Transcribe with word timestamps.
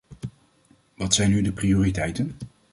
Wat 0.95 1.13
zijn 1.13 1.29
nu 1.29 1.41
de 1.41 1.51
prioriteiten? 1.51 2.35